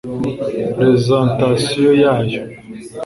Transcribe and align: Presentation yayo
Presentation 0.77 1.87
yayo 2.03 2.41